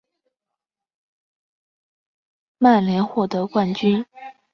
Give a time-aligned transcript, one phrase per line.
[2.57, 4.03] 曼联获得冠军。